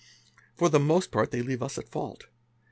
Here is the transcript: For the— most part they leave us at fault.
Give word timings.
For 0.55 0.67
the— 0.67 0.79
most 0.93 1.11
part 1.11 1.29
they 1.29 1.43
leave 1.43 1.61
us 1.61 1.77
at 1.77 1.87
fault. 1.87 2.25